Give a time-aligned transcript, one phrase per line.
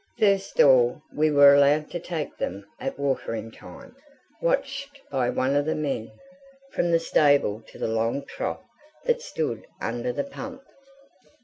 [0.17, 3.95] First of all we were allowed to take them at watering time,
[4.41, 6.09] watched by one of the men,
[6.71, 8.63] from the stable to the long trough
[9.05, 10.63] that stood under the pump.